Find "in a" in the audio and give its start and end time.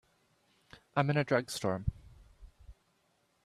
1.11-1.23